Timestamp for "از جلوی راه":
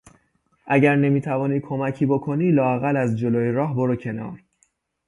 2.97-3.75